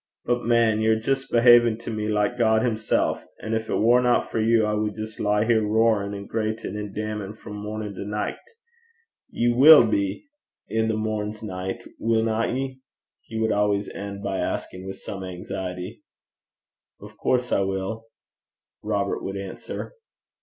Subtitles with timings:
[0.25, 4.39] But, man, ye're jist behavin' to me like God himsel', an' gin it warna for
[4.41, 8.41] you, I wad jist lie here roarin' an' greitin' an' damnin' frae mornin' to nicht.
[9.29, 10.25] Ye will be
[10.67, 12.81] in the morn's night willna ye?'
[13.21, 16.01] he would always end by asking with some anxiety.
[16.99, 18.07] 'Of coorse I will,'
[18.81, 19.93] Robert would answer.